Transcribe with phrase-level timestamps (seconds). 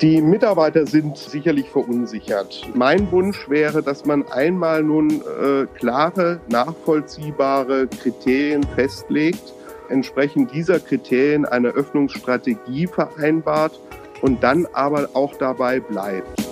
[0.00, 2.68] Die Mitarbeiter sind sicherlich verunsichert.
[2.74, 9.54] Mein Wunsch wäre, dass man einmal nun äh, klare, nachvollziehbare Kriterien festlegt,
[9.88, 13.80] entsprechend dieser Kriterien eine Öffnungsstrategie vereinbart
[14.20, 16.43] und dann aber auch dabei bleibt.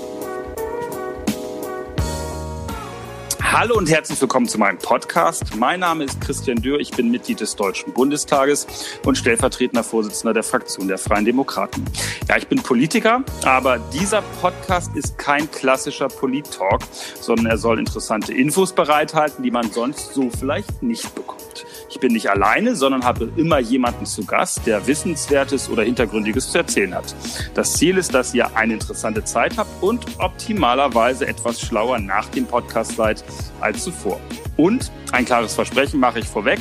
[3.52, 5.54] Hallo und herzlich willkommen zu meinem Podcast.
[5.56, 8.66] Mein Name ist Christian Dürr, ich bin Mitglied des Deutschen Bundestages
[9.04, 11.84] und stellvertretender Vorsitzender der Fraktion der Freien Demokraten.
[12.30, 16.80] Ja, ich bin Politiker, aber dieser Podcast ist kein klassischer Polit-Talk,
[17.20, 21.66] sondern er soll interessante Infos bereithalten, die man sonst so vielleicht nicht bekommt.
[21.90, 26.56] Ich bin nicht alleine, sondern habe immer jemanden zu Gast, der Wissenswertes oder Hintergründiges zu
[26.56, 27.14] erzählen hat.
[27.52, 32.46] Das Ziel ist, dass ihr eine interessante Zeit habt und optimalerweise etwas schlauer nach dem
[32.46, 33.22] Podcast seid
[33.60, 34.20] als zuvor.
[34.56, 36.58] Und ein klares Versprechen mache ich vorweg.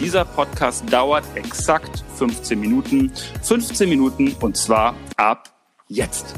[0.00, 3.12] Dieser Podcast dauert exakt 15 Minuten.
[3.42, 5.50] 15 Minuten und zwar ab
[5.88, 6.34] jetzt.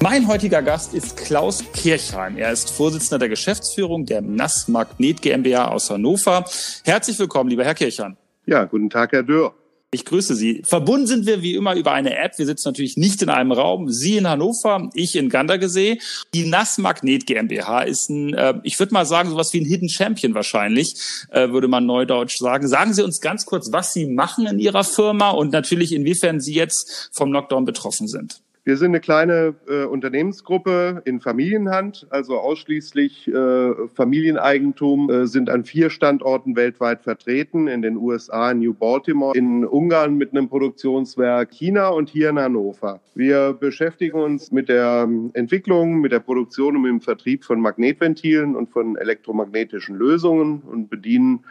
[0.00, 2.36] Mein heutiger Gast ist Klaus Kirchheim.
[2.36, 6.44] Er ist Vorsitzender der Geschäftsführung der NAS Magnet GmbH aus Hannover.
[6.84, 8.16] Herzlich willkommen, lieber Herr Kirchheim.
[8.44, 9.54] Ja, guten Tag, Herr Dürr.
[9.94, 10.62] Ich grüße Sie.
[10.64, 12.36] Verbunden sind wir wie immer über eine App.
[12.36, 13.90] Wir sitzen natürlich nicht in einem Raum.
[13.90, 16.00] Sie in Hannover, ich in Gandergesee.
[16.34, 19.88] Die NAS Magnet GmbH ist ein, äh, ich würde mal sagen, sowas wie ein Hidden
[19.88, 20.96] Champion wahrscheinlich,
[21.30, 22.66] äh, würde man neudeutsch sagen.
[22.66, 26.54] Sagen Sie uns ganz kurz, was Sie machen in Ihrer Firma und natürlich inwiefern Sie
[26.54, 28.40] jetzt vom Lockdown betroffen sind.
[28.66, 35.64] Wir sind eine kleine äh, Unternehmensgruppe in Familienhand, also ausschließlich äh, Familieneigentum, äh, sind an
[35.64, 41.50] vier Standorten weltweit vertreten, in den USA, in New Baltimore, in Ungarn mit einem Produktionswerk,
[41.50, 43.00] China und hier in Hannover.
[43.14, 48.56] Wir beschäftigen uns mit der Entwicklung, mit der Produktion und mit dem Vertrieb von Magnetventilen
[48.56, 51.44] und von elektromagnetischen Lösungen und bedienen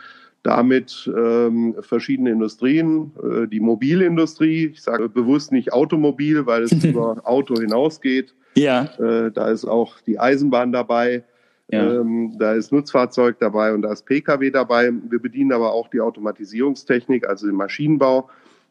[0.44, 7.22] damit ähm, verschiedene Industrien, äh, die Mobilindustrie, ich sage bewusst nicht Automobil, weil es über
[7.24, 8.36] Auto hinausgeht.
[8.56, 8.90] Ja.
[9.00, 11.24] Äh, da ist auch die Eisenbahn dabei.
[11.72, 12.02] Ja.
[12.02, 14.92] Ähm, da ist Nutzfahrzeug dabei und da ist Pkw dabei.
[15.10, 18.30] Wir bedienen aber auch die Automatisierungstechnik, also den Maschinenbau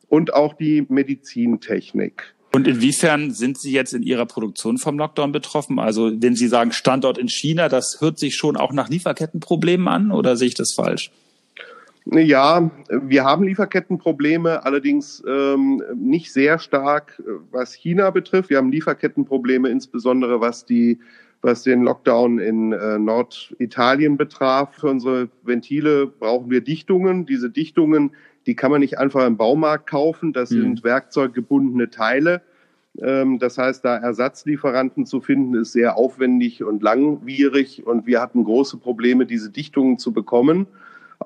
[0.09, 2.35] und auch die Medizintechnik.
[2.55, 5.79] Und inwiefern sind Sie jetzt in Ihrer Produktion vom Lockdown betroffen?
[5.79, 10.13] Also wenn Sie sagen Standort in China, das hört sich schon auch nach Lieferkettenproblemen an
[10.13, 11.11] oder sehe ich das falsch?
[12.05, 18.51] Ja, wir haben Lieferkettenprobleme, allerdings ähm, nicht sehr stark, was China betrifft.
[18.51, 20.99] Wir haben Lieferkettenprobleme insbesondere was die
[21.43, 24.77] was den Lockdown in äh, Norditalien betraf.
[24.77, 27.27] Für unsere Ventile brauchen wir Dichtungen.
[27.27, 28.13] Diese Dichtungen,
[28.47, 30.33] die kann man nicht einfach im Baumarkt kaufen.
[30.33, 30.61] Das mhm.
[30.61, 32.43] sind werkzeuggebundene Teile.
[33.01, 37.85] Ähm, das heißt, da Ersatzlieferanten zu finden, ist sehr aufwendig und langwierig.
[37.85, 40.69] Und wir hatten große Probleme, diese Dichtungen zu bekommen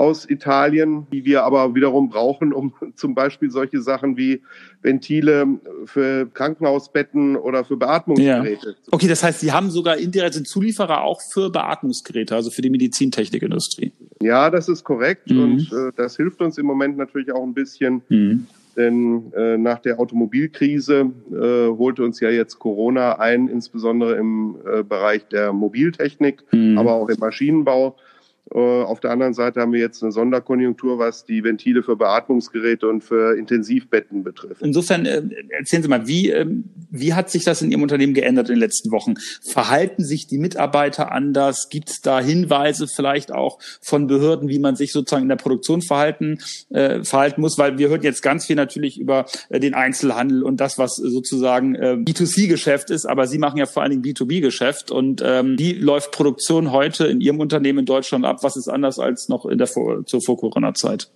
[0.01, 4.43] aus Italien, die wir aber wiederum brauchen, um zum Beispiel solche Sachen wie
[4.83, 5.47] Ventile
[5.87, 8.69] für Krankenhausbetten oder für Beatmungsgeräte.
[8.69, 8.75] Ja.
[8.91, 12.71] Okay, das heißt, Sie haben sogar indirekt sind Zulieferer auch für Beatmungsgeräte, also für die
[12.71, 13.93] Medizintechnikindustrie.
[14.21, 15.43] Ja, das ist korrekt mhm.
[15.43, 18.03] und äh, das hilft uns im Moment natürlich auch ein bisschen.
[18.09, 18.47] Mhm.
[18.77, 24.83] Denn äh, nach der Automobilkrise äh, holte uns ja jetzt Corona ein, insbesondere im äh,
[24.83, 26.77] Bereich der Mobiltechnik, mhm.
[26.77, 27.97] aber auch im Maschinenbau.
[28.55, 32.89] Äh, auf der anderen Seite haben wir jetzt eine Sonderkonjunktur, was die Ventile für Beatmungsgeräte
[32.89, 34.62] und für Intensivbetten betrifft.
[34.62, 38.49] Insofern äh, erzählen Sie mal, wie, ähm, wie hat sich das in Ihrem Unternehmen geändert
[38.49, 39.15] in den letzten Wochen?
[39.43, 41.69] Verhalten sich die Mitarbeiter anders?
[41.71, 45.83] Gibt es da Hinweise vielleicht auch von Behörden, wie man sich sozusagen in der Produktion
[45.83, 46.39] verhalten,
[46.71, 47.59] äh, verhalten muss?
[47.59, 51.75] Weil wir hören jetzt ganz viel natürlich über äh, den Einzelhandel und das, was sozusagen
[51.75, 54.93] äh, B2C-Geschäft ist, aber Sie machen ja vor allen Dingen B2B-Geschäft.
[54.93, 58.35] Und ähm, wie läuft Produktion heute in Ihrem Unternehmen in Deutschland ab?
[58.36, 58.42] Ab?
[58.42, 61.10] Was ist anders als noch in der Vor zur Vor-Corona-Zeit?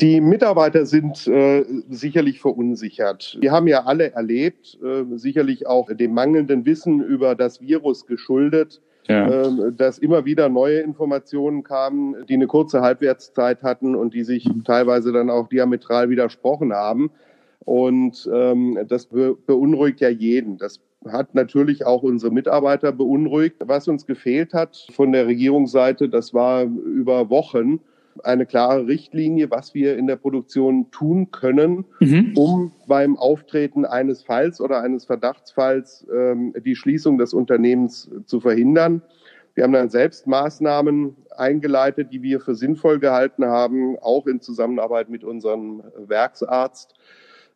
[0.00, 3.36] Die Mitarbeiter sind äh, sicherlich verunsichert.
[3.40, 8.80] Wir haben ja alle erlebt, äh, sicherlich auch dem mangelnden Wissen über das Virus geschuldet,
[9.08, 9.28] ja.
[9.28, 14.48] äh, dass immer wieder neue Informationen kamen, die eine kurze Halbwertszeit hatten und die sich
[14.64, 17.10] teilweise dann auch diametral widersprochen haben.
[17.60, 20.56] Und ähm, das be beunruhigt ja jeden.
[20.56, 20.80] Das
[21.12, 23.56] hat natürlich auch unsere Mitarbeiter beunruhigt.
[23.66, 27.80] Was uns gefehlt hat von der Regierungsseite, das war über Wochen
[28.24, 32.32] eine klare Richtlinie, was wir in der Produktion tun können, mhm.
[32.36, 39.02] um beim Auftreten eines Falls oder eines Verdachtsfalls ähm, die Schließung des Unternehmens zu verhindern.
[39.54, 45.08] Wir haben dann selbst Maßnahmen eingeleitet, die wir für sinnvoll gehalten haben, auch in Zusammenarbeit
[45.08, 46.94] mit unserem Werksarzt.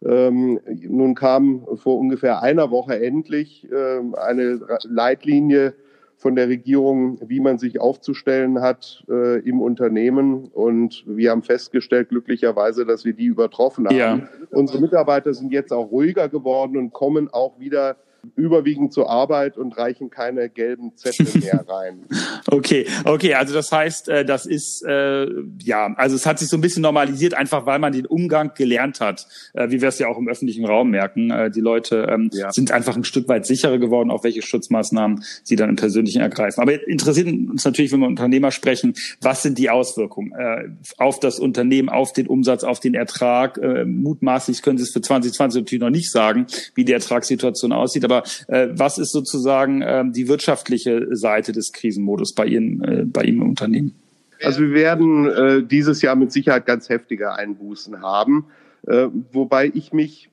[0.04, 5.74] Ähm, nun kam vor ungefähr einer Woche endlich ähm, eine Leitlinie
[6.16, 10.44] von der Regierung, wie man sich aufzustellen hat äh, im Unternehmen.
[10.52, 13.96] Und wir haben festgestellt, glücklicherweise, dass wir die übertroffen haben.
[13.96, 14.20] Ja.
[14.50, 17.96] Unsere Mitarbeiter sind jetzt auch ruhiger geworden und kommen auch wieder
[18.36, 22.06] überwiegend zur Arbeit und reichen keine gelben Zettel mehr rein.
[22.50, 25.26] okay, okay, also das heißt, äh, das ist äh,
[25.62, 29.00] ja, also es hat sich so ein bisschen normalisiert, einfach weil man den Umgang gelernt
[29.00, 31.30] hat, äh, wie wir es ja auch im öffentlichen Raum merken.
[31.30, 32.52] Äh, die Leute ähm, ja.
[32.52, 36.60] sind einfach ein Stück weit sicherer geworden, auf welche Schutzmaßnahmen sie dann im Persönlichen ergreifen.
[36.60, 41.40] Aber interessiert uns natürlich, wenn wir Unternehmer sprechen, was sind die Auswirkungen äh, auf das
[41.40, 43.58] Unternehmen, auf den Umsatz, auf den Ertrag?
[43.58, 48.04] Äh, mutmaßlich können Sie es für 2020 natürlich noch nicht sagen, wie die Ertragssituation aussieht,
[48.04, 48.11] aber
[48.48, 53.42] äh, was ist sozusagen äh, die wirtschaftliche Seite des Krisenmodus bei Ihnen, äh, bei Ihnen
[53.42, 53.94] im Unternehmen?
[54.42, 58.46] Also wir werden äh, dieses Jahr mit Sicherheit ganz heftige Einbußen haben.
[58.84, 60.30] Äh, wobei ich mich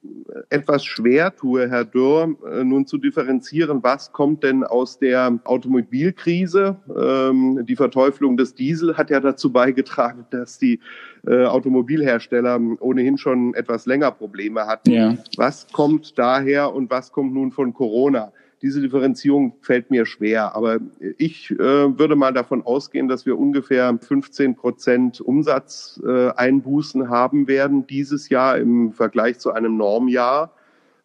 [0.50, 6.78] etwas schwer tue, Herr Dürr, äh, nun zu differenzieren, was kommt denn aus der Automobilkrise.
[7.00, 10.80] Ähm, die Verteuflung des Diesel hat ja dazu beigetragen, dass die
[11.28, 14.92] äh, Automobilhersteller ohnehin schon etwas länger Probleme hatten.
[14.92, 15.18] Ja.
[15.38, 18.32] Was kommt daher und was kommt nun von Corona?
[18.62, 20.80] Diese Differenzierung fällt mir schwer, aber
[21.18, 27.88] ich äh, würde mal davon ausgehen, dass wir ungefähr 15 Prozent Umsatzeinbußen äh, haben werden
[27.88, 30.52] dieses Jahr im Vergleich zu einem Normjahr.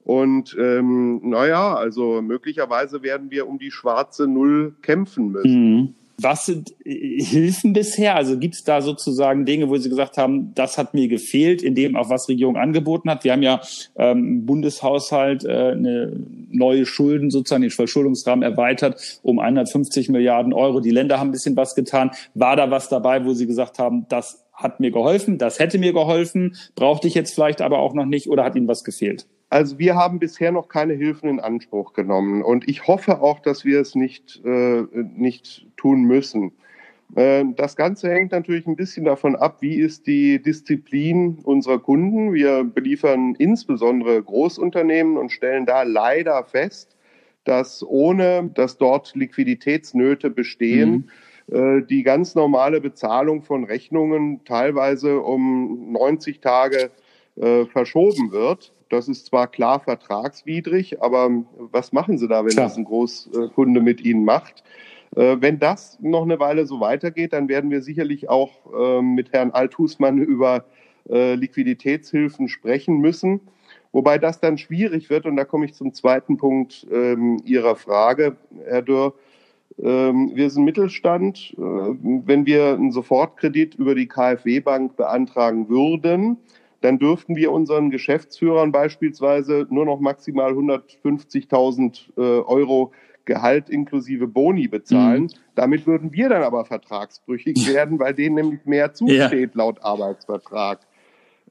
[0.02, 5.74] Und ähm, naja, also möglicherweise werden wir um die schwarze Null kämpfen müssen.
[5.74, 5.94] Mhm.
[6.18, 8.16] Was sind äh, Hilfen bisher?
[8.16, 11.74] Also gibt es da sozusagen Dinge, wo Sie gesagt haben, das hat mir gefehlt, in
[11.74, 13.24] dem auch was Regierung angeboten hat?
[13.24, 13.60] Wir haben ja
[13.96, 16.12] ähm, Bundeshaushalt äh, eine
[16.50, 20.80] neue Schulden, sozusagen den Verschuldungsrahmen erweitert um 150 Milliarden Euro.
[20.80, 22.10] Die Länder haben ein bisschen was getan.
[22.34, 25.92] War da was dabei, wo Sie gesagt haben, das hat mir geholfen, das hätte mir
[25.92, 29.26] geholfen, brauchte ich jetzt vielleicht aber auch noch nicht oder hat Ihnen was gefehlt?
[29.50, 33.64] Also wir haben bisher noch keine Hilfen in Anspruch genommen und ich hoffe auch, dass
[33.64, 36.52] wir es nicht, äh, nicht tun müssen.
[37.14, 42.32] Äh, das Ganze hängt natürlich ein bisschen davon ab, wie ist die Disziplin unserer Kunden.
[42.32, 46.96] Wir beliefern insbesondere Großunternehmen und stellen da leider fest,
[47.44, 51.10] dass ohne, dass dort Liquiditätsnöte bestehen,
[51.46, 51.56] mhm.
[51.56, 56.90] äh, die ganz normale Bezahlung von Rechnungen teilweise um 90 Tage
[57.36, 58.72] äh, verschoben wird.
[58.94, 62.66] Das ist zwar klar vertragswidrig, aber was machen Sie da, wenn klar.
[62.66, 64.62] das ein Großkunde mit Ihnen macht?
[65.16, 69.32] Äh, wenn das noch eine Weile so weitergeht, dann werden wir sicherlich auch ähm, mit
[69.32, 70.64] Herrn Althusmann über
[71.08, 73.40] äh, Liquiditätshilfen sprechen müssen.
[73.92, 78.36] Wobei das dann schwierig wird, und da komme ich zum zweiten Punkt ähm, Ihrer Frage,
[78.64, 79.12] Herr.
[79.82, 81.54] Ähm, wir sind Mittelstand.
[81.58, 86.38] Äh, wenn wir einen Sofortkredit über die KfW-Bank beantragen würden,
[86.84, 92.92] dann dürften wir unseren Geschäftsführern beispielsweise nur noch maximal 150.000 äh, Euro
[93.24, 95.22] Gehalt inklusive Boni bezahlen.
[95.22, 95.30] Mhm.
[95.54, 99.50] Damit würden wir dann aber vertragsbrüchig werden, weil denen nämlich mehr zusteht ja.
[99.54, 100.80] laut Arbeitsvertrag.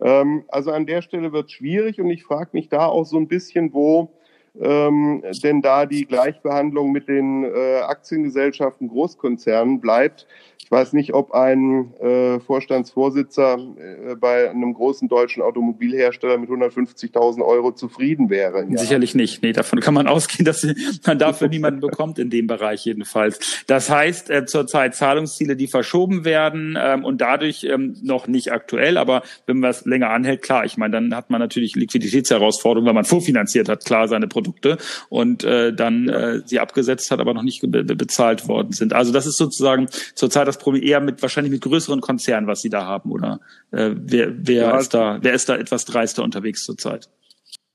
[0.01, 3.17] Ähm, also an der Stelle wird es schwierig und ich frage mich da auch so
[3.17, 4.11] ein bisschen, wo
[4.59, 10.27] ähm, denn da die Gleichbehandlung mit den äh, Aktiengesellschaften Großkonzernen bleibt.
[10.59, 17.43] Ich weiß nicht, ob ein äh, Vorstandsvorsitzer äh, bei einem großen deutschen Automobilhersteller mit 150.000
[17.43, 18.65] Euro zufrieden wäre.
[18.69, 18.77] Ja.
[18.77, 19.43] Sicherlich nicht.
[19.43, 20.65] Nee, davon kann man ausgehen, dass
[21.05, 23.63] man dafür niemanden bekommt in dem Bereich jedenfalls.
[23.67, 28.97] Das heißt, äh, zurzeit Zahlungsziele, die verschoben werden ähm, und dadurch ähm, noch nicht aktuell,
[28.97, 32.93] aber wenn man es länger anhält, klar, ich meine, dann hat man natürlich Liquiditätsherausforderungen, weil
[32.93, 34.77] man vorfinanziert hat, klar, seine Produkte Produkte
[35.09, 38.93] und äh, dann äh, sie abgesetzt hat, aber noch nicht be bezahlt worden sind.
[38.93, 42.69] Also das ist sozusagen zurzeit das Problem eher mit wahrscheinlich mit größeren Konzernen, was sie
[42.69, 43.39] da haben, oder
[43.71, 47.09] äh, wer, wer ja, ist da, wer ist da etwas dreister unterwegs zurzeit?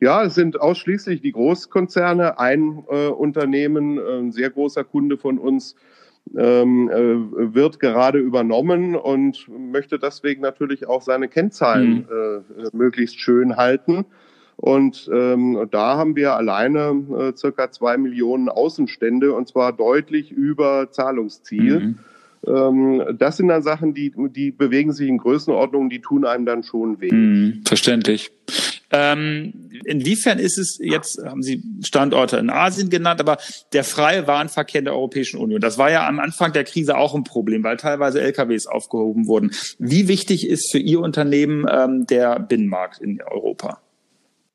[0.01, 2.39] Ja, es sind ausschließlich die Großkonzerne.
[2.39, 5.75] Ein äh, Unternehmen, ein sehr großer Kunde von uns,
[6.37, 12.65] ähm, äh, wird gerade übernommen und möchte deswegen natürlich auch seine Kennzahlen mhm.
[12.65, 14.05] äh, möglichst schön halten.
[14.61, 20.91] Und ähm, da haben wir alleine äh, circa zwei Millionen Außenstände und zwar deutlich über
[20.91, 21.81] Zahlungsziel.
[21.81, 21.99] Mhm.
[22.45, 26.65] Ähm, das sind dann Sachen, die, die bewegen sich in Größenordnungen, die tun einem dann
[26.65, 27.13] schon weh.
[27.13, 28.33] Mhm, verständlich.
[28.91, 33.37] Ähm, inwiefern ist es jetzt, haben Sie Standorte in Asien genannt, aber
[33.73, 37.23] der freie Warenverkehr der Europäischen Union, das war ja am Anfang der Krise auch ein
[37.23, 39.53] Problem, weil teilweise LKWs aufgehoben wurden.
[39.79, 43.79] Wie wichtig ist für Ihr Unternehmen ähm, der Binnenmarkt in Europa?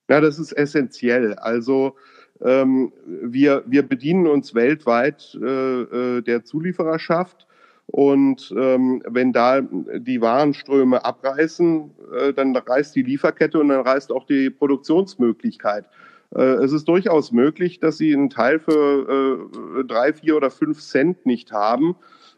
[0.10, 1.33] Ja, das ist essentiell.
[1.36, 1.95] Also
[2.41, 7.48] ähm, wir, wir bedienen uns weltweit äh, äh, der Zuliefererschaft.
[7.86, 14.12] Und ähm, wenn da die Warenströme abreißen, äh, dann reißt die Lieferkette und dann reißt
[14.12, 15.86] auch die Produktionsmöglichkeit.
[16.35, 19.39] Äh, es ist durchaus möglich, dass sie einen Teil für
[19.79, 21.95] äh, drei, vier oder fünf Cent nicht haben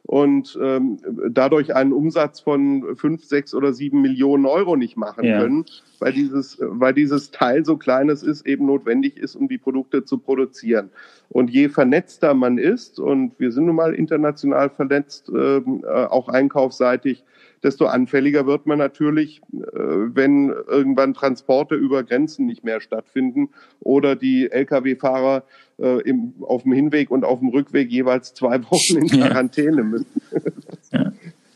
[0.08, 1.00] und ähm,
[1.32, 5.40] dadurch einen Umsatz von fünf, sechs oder sieben Millionen Euro nicht machen ja.
[5.40, 5.66] können,
[6.00, 10.06] weil dieses, weil dieses Teil so klein es ist, eben notwendig ist, um die Produkte
[10.06, 10.92] zu produzieren.
[11.30, 16.30] Und je vernetzter man ist, und wir sind nun mal international vernetzt, ähm, äh, auch
[16.30, 17.24] einkaufsseitig,
[17.66, 24.16] desto anfälliger wird man natürlich, äh, wenn irgendwann Transporte über Grenzen nicht mehr stattfinden oder
[24.16, 25.44] die Lkw-Fahrer
[25.80, 30.22] äh, auf dem Hinweg und auf dem Rückweg jeweils zwei Wochen in Quarantäne müssen.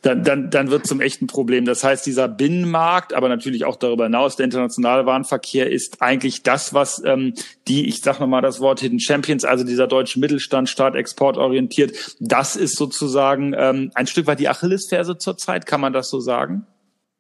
[0.10, 1.66] Dann, dann, dann wird zum echten Problem.
[1.66, 6.74] Das heißt, dieser Binnenmarkt, aber natürlich auch darüber hinaus der internationale Warenverkehr ist eigentlich das,
[6.74, 7.36] was ähm,
[7.68, 12.56] die, ich sage nochmal das Wort Hidden Champions, also dieser deutsche Mittelstand, stark exportorientiert, das
[12.56, 16.66] ist sozusagen ähm, ein Stück weit die Achillesferse zurzeit, kann man das so sagen?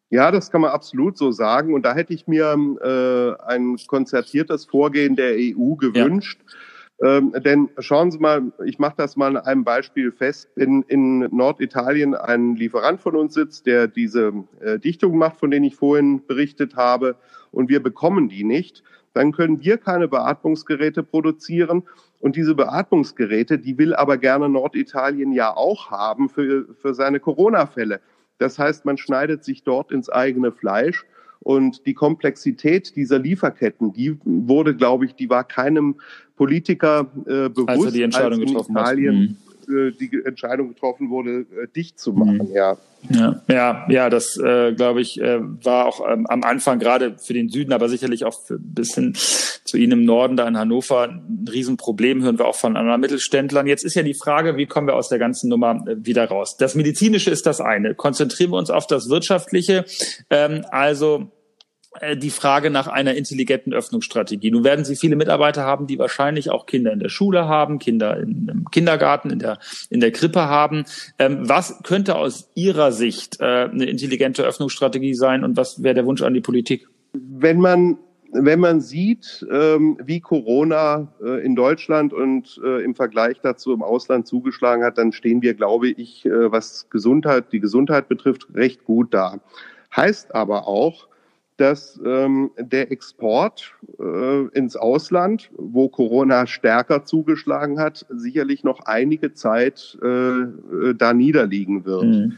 [0.10, 1.76] Ja, das kann man absolut so sagen.
[1.76, 6.40] Und da hätte ich mir äh, ein konzertiertes Vorgehen der EU gewünscht.
[6.44, 6.56] Ja
[7.02, 10.50] ähm, denn schauen Sie mal, ich mache das mal an einem Beispiel fest.
[10.56, 15.66] In, in Norditalien ein Lieferant von uns sitzt, der diese äh, Dichtung macht, von denen
[15.66, 17.16] ich vorhin berichtet habe,
[17.52, 18.84] und wir bekommen die nicht.
[19.14, 21.84] Dann können wir keine Beatmungsgeräte produzieren.
[22.20, 28.02] Und diese Beatmungsgeräte, die will aber gerne Norditalien ja auch haben für, für seine Corona-Fälle.
[28.38, 31.06] Das heißt, man schneidet sich dort ins eigene Fleisch.
[31.42, 35.96] Und die Komplexität dieser Lieferketten, die wurde, glaube ich, die war keinem
[36.40, 39.94] Politiker äh, bewusst, als, er die Entscheidung als in getroffen Italien mhm.
[40.00, 42.48] die Entscheidung getroffen wurde, äh, dicht zu machen.
[42.48, 42.56] Mhm.
[42.56, 42.78] Ja.
[43.10, 47.34] Ja, ja, ja, das äh, glaube ich äh, war auch ähm, am Anfang gerade für
[47.34, 51.04] den Süden, aber sicherlich auch für, bis hin zu Ihnen im Norden, da in Hannover,
[51.04, 53.68] ein Riesenproblem, hören wir auch von anderen Mittelständlern.
[53.68, 56.58] Jetzt ist ja die Frage, wie kommen wir aus der ganzen Nummer äh, wieder raus?
[56.58, 57.96] Das Medizinische ist das eine.
[57.96, 59.86] Konzentrieren wir uns auf das Wirtschaftliche.
[60.30, 61.39] Ähm, also äh,
[62.16, 64.52] die Frage nach einer intelligenten Öffnungsstrategie.
[64.52, 68.18] Nun werden Sie viele Mitarbeiter haben, die wahrscheinlich auch Kinder in der Schule haben, Kinder
[68.18, 69.58] im Kindergarten, in der,
[69.90, 70.86] in der Krippe haben.
[71.18, 76.06] Ähm, was könnte aus Ihrer Sicht äh, eine intelligente Öffnungsstrategie sein und was wäre der
[76.06, 76.88] Wunsch an die Politik?
[77.14, 77.98] Wenn man
[78.32, 83.82] wenn man sieht, ähm, wie Corona äh, in Deutschland und äh, im Vergleich dazu im
[83.82, 88.86] Ausland zugeschlagen hat, dann stehen wir, glaube ich, äh, was Gesundheit, die Gesundheit betrifft, recht
[88.86, 89.40] gut da.
[89.96, 91.09] Heißt aber auch,
[91.60, 99.34] dass ähm, der Export äh, ins Ausland, wo Corona stärker zugeschlagen hat, sicherlich noch einige
[99.34, 102.06] Zeit äh, äh, da niederliegen wird.
[102.06, 102.38] Mhm.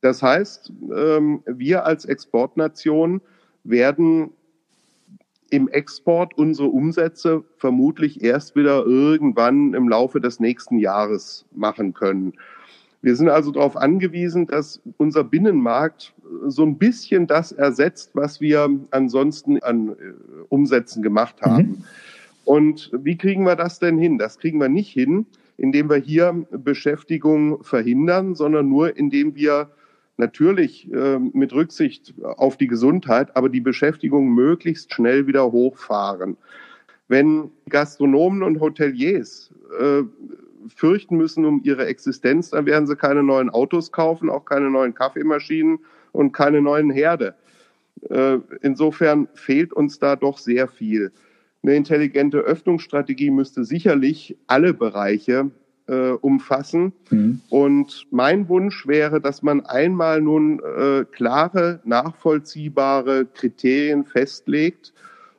[0.00, 3.20] Das heißt, ähm, wir als Exportnation
[3.64, 4.30] werden
[5.50, 12.32] im Export unsere Umsätze vermutlich erst wieder irgendwann im Laufe des nächsten Jahres machen können.
[13.04, 16.14] Wir sind also darauf angewiesen, dass unser Binnenmarkt
[16.46, 19.92] so ein bisschen das ersetzt, was wir ansonsten an äh,
[20.48, 21.66] Umsätzen gemacht haben.
[21.66, 21.84] Mhm.
[22.46, 24.16] Und wie kriegen wir das denn hin?
[24.16, 25.26] Das kriegen wir nicht hin,
[25.58, 29.68] indem wir hier Beschäftigung verhindern, sondern nur indem wir
[30.16, 36.38] natürlich äh, mit Rücksicht auf die Gesundheit, aber die Beschäftigung möglichst schnell wieder hochfahren.
[37.08, 40.04] Wenn Gastronomen und Hoteliers äh,
[40.68, 44.94] fürchten müssen um ihre Existenz, dann werden sie keine neuen Autos kaufen, auch keine neuen
[44.94, 45.78] Kaffeemaschinen
[46.12, 47.34] und keine neuen Herde.
[48.08, 51.12] Äh, insofern fehlt uns da doch sehr viel.
[51.62, 55.50] Eine intelligente Öffnungsstrategie müsste sicherlich alle Bereiche
[55.86, 56.92] äh, umfassen.
[57.10, 57.40] Mhm.
[57.48, 64.92] Und mein Wunsch wäre, dass man einmal nun äh, klare, nachvollziehbare Kriterien festlegt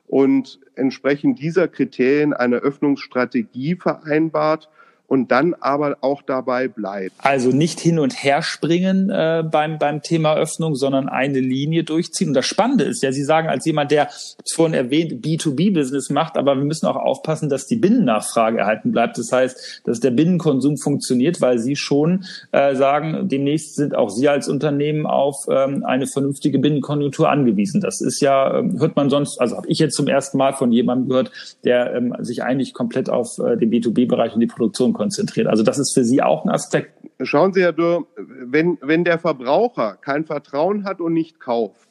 [0.06, 4.68] und entsprechend dieser Kriterien eine Öffnungsstrategie vereinbart
[5.06, 7.12] und dann aber auch dabei bleibt.
[7.18, 12.28] Also nicht hin und her springen äh, beim, beim Thema Öffnung, sondern eine Linie durchziehen.
[12.28, 14.08] Und das Spannende ist ja, Sie sagen als jemand, der
[14.54, 19.18] vorhin erwähnt B2B-Business macht, aber wir müssen auch aufpassen, dass die Binnennachfrage erhalten bleibt.
[19.18, 24.28] Das heißt, dass der Binnenkonsum funktioniert, weil Sie schon äh, sagen, demnächst sind auch Sie
[24.28, 27.80] als Unternehmen auf ähm, eine vernünftige Binnenkonjunktur angewiesen.
[27.80, 30.72] Das ist ja, ähm, hört man sonst, also habe ich jetzt zum ersten Mal von
[30.72, 31.30] jemandem gehört,
[31.64, 35.46] der ähm, sich eigentlich komplett auf äh, den B2B-Bereich und die Produktion konzentriert.
[35.46, 36.92] Also das ist für Sie auch ein Aspekt.
[37.22, 41.88] Schauen Sie, Herr Dürr, wenn, wenn der Verbraucher kein Vertrauen hat und nicht kauft,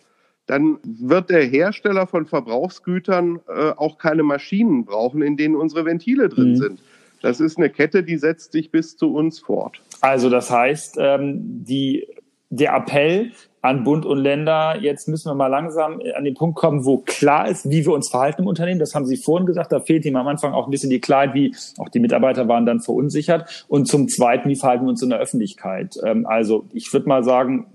[0.48, 6.30] dann wird der Hersteller von Verbrauchsgütern äh, auch keine Maschinen brauchen, in denen unsere Ventile
[6.30, 6.56] drin mhm.
[6.58, 6.80] sind.
[7.22, 9.82] Das ist eine Kette, die setzt sich bis zu uns fort.
[10.02, 12.08] Also das heißt, ähm, die,
[12.50, 13.32] der Appell,
[13.66, 17.48] an Bund und Länder, jetzt müssen wir mal langsam an den Punkt kommen, wo klar
[17.48, 18.80] ist, wie wir uns verhalten im Unternehmen.
[18.80, 21.34] Das haben Sie vorhin gesagt, da fehlt ihm am Anfang auch ein bisschen die Klarheit,
[21.34, 23.66] wie auch die Mitarbeiter waren dann verunsichert.
[23.68, 25.96] Und zum Zweiten, wie verhalten wir uns in der Öffentlichkeit?
[26.06, 27.66] Ähm, also ich würde mal sagen,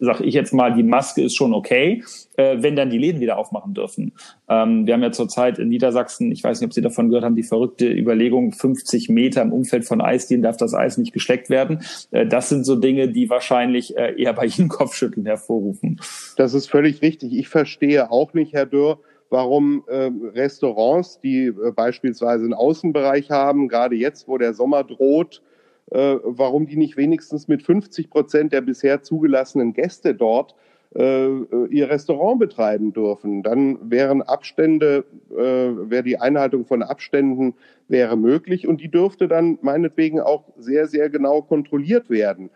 [0.00, 2.02] sag ich jetzt mal, die Maske ist schon okay,
[2.36, 4.12] äh, wenn dann die Läden wieder aufmachen dürfen.
[4.48, 7.36] Ähm, wir haben ja zurzeit in Niedersachsen, ich weiß nicht, ob Sie davon gehört haben,
[7.36, 11.80] die verrückte Überlegung, 50 Meter im Umfeld von Eisdielen darf das Eis nicht geschleckt werden.
[12.10, 16.00] Äh, das sind so Dinge, die wahrscheinlich äh, eher bei Ihnen Kopfschütteln hervorrufen.
[16.36, 17.32] Das ist völlig richtig.
[17.36, 19.00] Ich verstehe auch nicht, Herr Dürr,
[19.30, 25.42] warum äh, Restaurants, die äh, beispielsweise einen Außenbereich haben, gerade jetzt, wo der Sommer droht,
[25.90, 30.54] äh, warum die nicht wenigstens mit 50 Prozent der bisher zugelassenen Gäste dort
[30.94, 31.28] äh,
[31.70, 33.42] ihr Restaurant betreiben dürfen.
[33.42, 37.54] Dann wären Abstände, äh, wäre die Einhaltung von Abständen
[37.88, 42.50] wäre möglich und die dürfte dann meinetwegen auch sehr, sehr genau kontrolliert werden.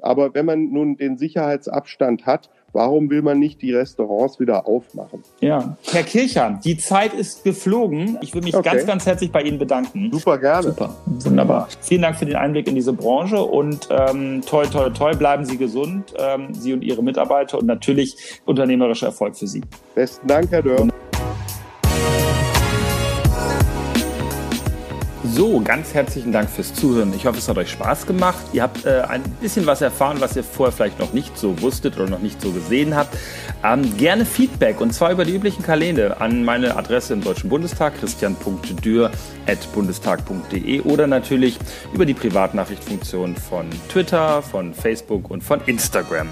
[0.00, 5.22] Aber wenn man nun den Sicherheitsabstand hat, Warum will man nicht die Restaurants wieder aufmachen?
[5.40, 8.18] Ja, Herr Kircher, die Zeit ist geflogen.
[8.20, 8.68] Ich will mich okay.
[8.68, 10.10] ganz, ganz herzlich bei Ihnen bedanken.
[10.12, 10.70] Super gerne.
[10.70, 11.68] Super, wunderbar.
[11.82, 15.56] Vielen Dank für den Einblick in diese Branche und ähm, toi, toi, toi, bleiben Sie
[15.56, 19.62] gesund, ähm, Sie und Ihre Mitarbeiter und natürlich unternehmerischer Erfolg für Sie.
[19.94, 20.88] Besten Dank, Herr Dörr.
[25.36, 27.12] So, ganz herzlichen Dank fürs Zuhören.
[27.12, 28.38] Ich hoffe, es hat euch Spaß gemacht.
[28.52, 31.96] Ihr habt äh, ein bisschen was erfahren, was ihr vorher vielleicht noch nicht so wusstet
[31.96, 33.16] oder noch nicht so gesehen habt.
[33.64, 37.98] Ähm, gerne Feedback und zwar über die üblichen Kanäle an meine Adresse im Deutschen Bundestag,
[37.98, 41.58] christian.dürr.bundestag.de oder natürlich
[41.92, 46.28] über die Privatnachrichtfunktion von Twitter, von Facebook und von Instagram.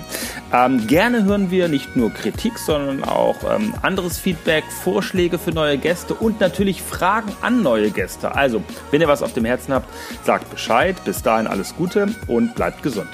[0.52, 5.78] Ähm, gerne hören wir nicht nur Kritik, sondern auch ähm, anderes Feedback, Vorschläge für neue
[5.78, 8.36] Gäste und natürlich Fragen an neue Gäste.
[8.36, 9.88] Also, wenn ihr was auf dem Herzen habt,
[10.24, 10.96] sagt Bescheid.
[11.04, 13.08] Bis dahin alles Gute und bleibt gesund.